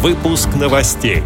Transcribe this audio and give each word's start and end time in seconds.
Выпуск 0.00 0.50
новостей. 0.54 1.24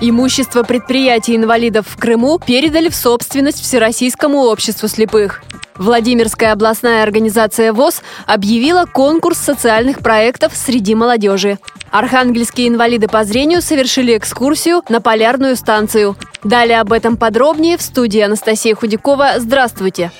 Имущество 0.00 0.62
предприятий 0.62 1.34
инвалидов 1.34 1.86
в 1.88 1.96
Крыму 1.98 2.38
передали 2.38 2.88
в 2.88 2.94
собственность 2.94 3.60
Всероссийскому 3.60 4.44
обществу 4.44 4.86
слепых. 4.86 5.42
Владимирская 5.74 6.52
областная 6.52 7.02
организация 7.02 7.72
ВОЗ 7.72 8.02
объявила 8.26 8.84
конкурс 8.84 9.38
социальных 9.38 9.98
проектов 9.98 10.52
среди 10.54 10.94
молодежи. 10.94 11.58
Архангельские 11.90 12.68
инвалиды 12.68 13.08
по 13.08 13.24
зрению 13.24 13.60
совершили 13.60 14.16
экскурсию 14.16 14.84
на 14.88 15.00
полярную 15.00 15.56
станцию. 15.56 16.16
Далее 16.44 16.80
об 16.80 16.92
этом 16.92 17.16
подробнее 17.16 17.76
в 17.76 17.82
студии 17.82 18.20
Анастасия 18.20 18.76
Худякова. 18.76 19.32
Здравствуйте! 19.38 20.12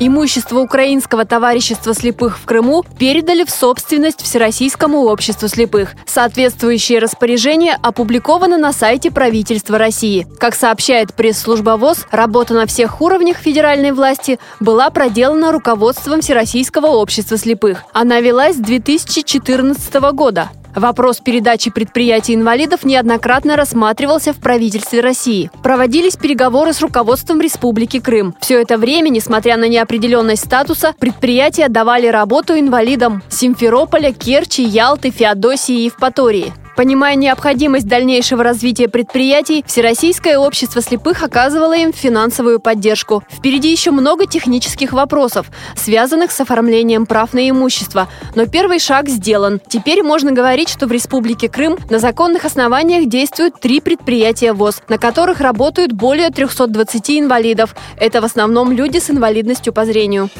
Имущество 0.00 0.60
Украинского 0.60 1.24
товарищества 1.24 1.92
слепых 1.92 2.38
в 2.38 2.44
Крыму 2.44 2.84
передали 2.98 3.42
в 3.42 3.50
собственность 3.50 4.22
Всероссийскому 4.22 5.00
обществу 5.06 5.48
слепых. 5.48 5.94
Соответствующее 6.06 7.00
распоряжение 7.00 7.76
опубликовано 7.82 8.58
на 8.58 8.72
сайте 8.72 9.10
правительства 9.10 9.76
России. 9.76 10.24
Как 10.38 10.54
сообщает 10.54 11.14
пресс-служба 11.14 11.76
ВОЗ, 11.76 12.06
работа 12.12 12.54
на 12.54 12.66
всех 12.66 13.00
уровнях 13.00 13.38
федеральной 13.38 13.90
власти 13.90 14.38
была 14.60 14.90
проделана 14.90 15.50
руководством 15.50 16.20
Всероссийского 16.20 16.86
общества 16.86 17.36
слепых. 17.36 17.82
Она 17.92 18.20
велась 18.20 18.54
с 18.54 18.60
2014 18.60 19.94
года. 20.12 20.48
Вопрос 20.74 21.20
передачи 21.20 21.70
предприятий 21.70 22.34
инвалидов 22.34 22.84
неоднократно 22.84 23.56
рассматривался 23.56 24.32
в 24.32 24.36
правительстве 24.36 25.00
России. 25.00 25.50
Проводились 25.62 26.16
переговоры 26.16 26.72
с 26.72 26.80
руководством 26.80 27.40
Республики 27.40 28.00
Крым. 28.00 28.34
Все 28.40 28.60
это 28.60 28.78
время, 28.78 29.08
несмотря 29.08 29.56
на 29.56 29.68
неопределенность 29.68 30.44
статуса, 30.44 30.94
предприятия 30.98 31.68
давали 31.68 32.06
работу 32.06 32.58
инвалидам 32.58 33.22
Симферополя, 33.28 34.12
Керчи, 34.12 34.62
Ялты, 34.62 35.10
Феодосии 35.10 35.80
и 35.80 35.84
Евпатории. 35.86 36.52
Понимая 36.78 37.16
необходимость 37.16 37.88
дальнейшего 37.88 38.44
развития 38.44 38.86
предприятий, 38.86 39.64
Всероссийское 39.66 40.38
общество 40.38 40.80
слепых 40.80 41.24
оказывало 41.24 41.76
им 41.76 41.92
финансовую 41.92 42.60
поддержку. 42.60 43.24
Впереди 43.28 43.72
еще 43.72 43.90
много 43.90 44.28
технических 44.28 44.92
вопросов, 44.92 45.50
связанных 45.74 46.30
с 46.30 46.40
оформлением 46.40 47.04
прав 47.04 47.34
на 47.34 47.50
имущество. 47.50 48.06
Но 48.36 48.46
первый 48.46 48.78
шаг 48.78 49.08
сделан. 49.08 49.60
Теперь 49.66 50.04
можно 50.04 50.30
говорить, 50.30 50.68
что 50.68 50.86
в 50.86 50.92
Республике 50.92 51.48
Крым 51.48 51.78
на 51.90 51.98
законных 51.98 52.44
основаниях 52.44 53.08
действуют 53.08 53.58
три 53.58 53.80
предприятия 53.80 54.52
ВОЗ, 54.52 54.80
на 54.88 54.98
которых 54.98 55.40
работают 55.40 55.90
более 55.90 56.30
320 56.30 57.10
инвалидов. 57.10 57.74
Это 57.96 58.20
в 58.20 58.24
основном 58.24 58.70
люди 58.70 58.98
с 58.98 59.10
инвалидностью 59.10 59.72
по 59.72 59.84
зрению. 59.84 60.30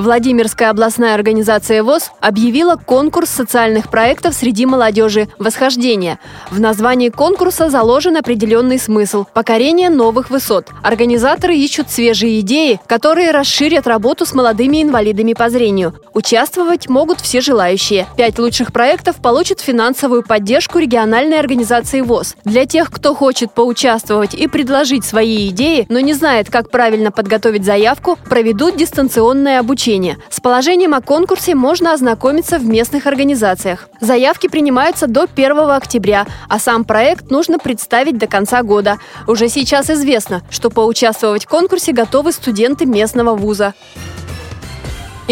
Владимирская 0.00 0.70
областная 0.70 1.14
организация 1.14 1.82
ВОЗ 1.82 2.12
объявила 2.20 2.76
конкурс 2.76 3.28
социальных 3.28 3.90
проектов 3.90 4.34
среди 4.34 4.64
молодежи 4.64 5.28
«Восхождение». 5.38 6.18
В 6.50 6.58
названии 6.58 7.10
конкурса 7.10 7.68
заложен 7.68 8.16
определенный 8.16 8.78
смысл– 8.78 9.26
покорение 9.34 9.90
новых 9.90 10.30
высот. 10.30 10.68
Организаторы 10.82 11.54
ищут 11.54 11.90
свежие 11.90 12.40
идеи, 12.40 12.80
которые 12.86 13.30
расширят 13.30 13.86
работу 13.86 14.24
с 14.24 14.32
молодыми 14.32 14.82
инвалидами 14.82 15.34
по 15.34 15.50
зрению. 15.50 15.94
Участвовать 16.14 16.88
могут 16.88 17.20
все 17.20 17.42
желающие. 17.42 18.06
Пять 18.16 18.38
лучших 18.38 18.72
проектов 18.72 19.16
получат 19.16 19.60
финансовую 19.60 20.22
поддержку 20.22 20.78
региональной 20.78 21.38
организации 21.38 22.00
ВОЗ. 22.00 22.36
Для 22.46 22.64
тех, 22.64 22.90
кто 22.90 23.14
хочет 23.14 23.52
поучаствовать 23.52 24.32
и 24.32 24.48
предложить 24.48 25.04
свои 25.04 25.50
идеи, 25.50 25.84
но 25.90 26.00
не 26.00 26.14
знает, 26.14 26.48
как 26.48 26.70
правильно 26.70 27.12
подготовить 27.12 27.66
заявку, 27.66 28.18
проведут 28.24 28.78
дистанционное 28.78 29.60
обучение 29.60 29.89
обучения. 29.90 30.18
С 30.30 30.40
положением 30.40 30.94
о 30.94 31.00
конкурсе 31.00 31.54
можно 31.54 31.92
ознакомиться 31.92 32.58
в 32.58 32.64
местных 32.64 33.06
организациях. 33.06 33.88
Заявки 34.00 34.48
принимаются 34.48 35.06
до 35.06 35.24
1 35.24 35.70
октября, 35.70 36.26
а 36.48 36.58
сам 36.58 36.84
проект 36.84 37.30
нужно 37.30 37.58
представить 37.58 38.18
до 38.18 38.26
конца 38.26 38.62
года. 38.62 38.98
Уже 39.26 39.48
сейчас 39.48 39.90
известно, 39.90 40.42
что 40.50 40.70
поучаствовать 40.70 41.44
в 41.44 41.48
конкурсе 41.48 41.92
готовы 41.92 42.32
студенты 42.32 42.86
местного 42.86 43.34
вуза. 43.34 43.74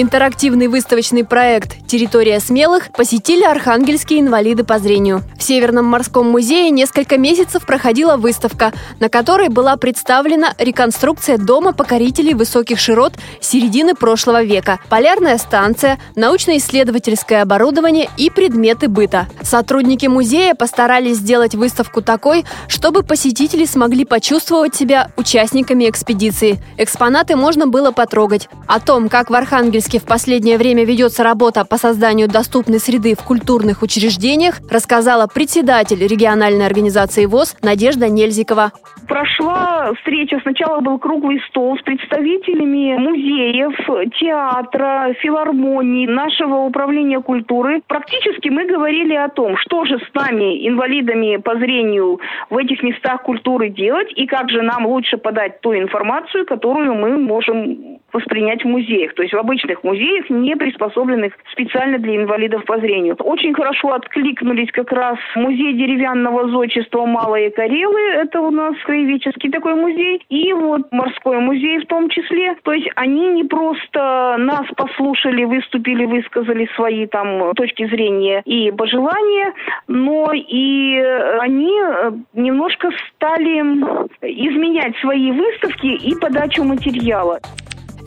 Интерактивный 0.00 0.68
выставочный 0.68 1.24
проект 1.24 1.84
«Территория 1.88 2.38
смелых» 2.38 2.92
посетили 2.92 3.42
архангельские 3.42 4.20
инвалиды 4.20 4.62
по 4.62 4.78
зрению. 4.78 5.24
В 5.36 5.42
Северном 5.42 5.86
морском 5.86 6.30
музее 6.30 6.70
несколько 6.70 7.18
месяцев 7.18 7.66
проходила 7.66 8.16
выставка, 8.16 8.72
на 9.00 9.08
которой 9.08 9.48
была 9.48 9.76
представлена 9.76 10.54
реконструкция 10.56 11.36
дома 11.36 11.72
покорителей 11.72 12.34
высоких 12.34 12.78
широт 12.78 13.14
середины 13.40 13.96
прошлого 13.96 14.44
века, 14.44 14.78
полярная 14.88 15.36
станция, 15.36 15.98
научно-исследовательское 16.14 17.42
оборудование 17.42 18.08
и 18.16 18.30
предметы 18.30 18.86
быта. 18.86 19.26
Сотрудники 19.42 20.06
музея 20.06 20.54
постарались 20.54 21.16
сделать 21.16 21.56
выставку 21.56 22.02
такой, 22.02 22.44
чтобы 22.68 23.02
посетители 23.02 23.64
смогли 23.64 24.04
почувствовать 24.04 24.76
себя 24.76 25.10
участниками 25.16 25.90
экспедиции. 25.90 26.62
Экспонаты 26.76 27.34
можно 27.34 27.66
было 27.66 27.90
потрогать. 27.90 28.48
О 28.68 28.78
том, 28.78 29.08
как 29.08 29.30
в 29.30 29.34
Архангельске 29.34 29.87
Архангельске 29.88 29.98
в 29.98 30.06
последнее 30.06 30.58
время 30.58 30.84
ведется 30.84 31.22
работа 31.24 31.64
по 31.64 31.76
созданию 31.76 32.28
доступной 32.28 32.78
среды 32.78 33.14
в 33.14 33.24
культурных 33.24 33.82
учреждениях, 33.82 34.60
рассказала 34.70 35.26
председатель 35.26 36.06
региональной 36.06 36.66
организации 36.66 37.26
ВОЗ 37.26 37.56
Надежда 37.62 38.08
Нельзикова. 38.08 38.72
Прошла 39.06 39.92
встреча, 39.94 40.38
сначала 40.42 40.80
был 40.80 40.98
круглый 40.98 41.40
стол 41.48 41.78
с 41.78 41.82
представителями 41.82 42.98
музеев, 42.98 44.12
театра, 44.20 45.14
филармонии, 45.22 46.06
нашего 46.06 46.66
управления 46.66 47.20
культуры. 47.20 47.80
Практически 47.86 48.50
мы 48.50 48.66
говорили 48.66 49.14
о 49.14 49.28
том, 49.28 49.56
что 49.56 49.86
же 49.86 49.98
с 49.98 50.14
нами, 50.14 50.68
инвалидами 50.68 51.36
по 51.38 51.56
зрению, 51.56 52.20
в 52.50 52.56
этих 52.58 52.82
местах 52.82 53.22
культуры 53.22 53.70
делать 53.70 54.12
и 54.14 54.26
как 54.26 54.50
же 54.50 54.60
нам 54.60 54.86
лучше 54.86 55.16
подать 55.16 55.60
ту 55.62 55.74
информацию, 55.74 56.44
которую 56.44 56.94
мы 56.94 57.16
можем 57.16 57.98
воспринять 58.12 58.64
в 58.64 58.68
музеях, 58.68 59.14
то 59.14 59.22
есть 59.22 59.34
в 59.34 59.38
обычных 59.38 59.84
музеях, 59.84 60.30
не 60.30 60.56
приспособленных 60.56 61.32
специально 61.52 61.98
для 61.98 62.16
инвалидов 62.16 62.64
по 62.64 62.78
зрению. 62.78 63.16
Очень 63.16 63.54
хорошо 63.54 63.92
откликнулись 63.92 64.70
как 64.72 64.92
раз 64.92 65.18
музей 65.34 65.74
деревянного 65.74 66.48
зодчества 66.48 67.04
Малые 67.04 67.50
Карелы, 67.50 68.00
это 68.14 68.40
у 68.40 68.50
нас 68.50 68.74
краеведческий 68.84 69.50
такой 69.50 69.74
музей, 69.74 70.22
и 70.28 70.52
вот 70.52 70.90
морской 70.90 71.38
музей 71.38 71.78
в 71.78 71.86
том 71.86 72.08
числе. 72.08 72.56
То 72.62 72.72
есть 72.72 72.88
они 72.96 73.28
не 73.28 73.44
просто 73.44 74.36
нас 74.38 74.66
послушали, 74.76 75.44
выступили, 75.44 76.06
высказали 76.06 76.68
свои 76.74 77.06
там 77.06 77.54
точки 77.54 77.86
зрения 77.86 78.42
и 78.44 78.70
пожелания, 78.70 79.52
но 79.86 80.32
и 80.32 80.98
они 81.40 81.72
немножко 82.34 82.90
стали 83.08 83.58
изменять 84.22 84.96
свои 84.98 85.30
выставки 85.32 85.86
и 85.86 86.14
подачу 86.20 86.64
материала. 86.64 87.38